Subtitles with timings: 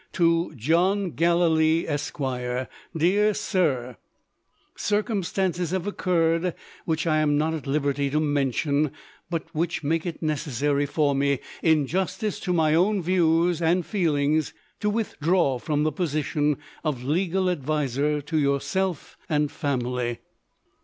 [0.13, 2.67] "To John Gallilee, Esquire:
[2.97, 3.97] Dear Sir,
[4.75, 8.89] Circumstances have occurred, which I am not at liberty to mention,
[9.29, 14.55] but which make it necessary for me, in justice to my own views and feelings,
[14.79, 20.17] to withdraw from the position of legal adviser to yourself and family."